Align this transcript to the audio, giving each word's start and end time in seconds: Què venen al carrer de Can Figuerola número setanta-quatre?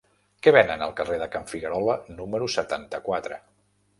Què 0.45 0.53
venen 0.53 0.85
al 0.85 0.93
carrer 0.99 1.19
de 1.23 1.27
Can 1.35 1.45
Figuerola 1.51 1.95
número 2.21 2.47
setanta-quatre? 2.57 3.41